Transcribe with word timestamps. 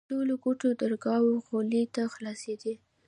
د 0.03 0.03
ټولو 0.13 0.33
کوټو 0.43 0.67
درگاوې 0.81 1.33
غولي 1.45 1.83
ته 1.95 2.03
خلاصېدې. 2.13 2.73